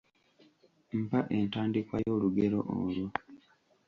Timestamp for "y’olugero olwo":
2.05-3.07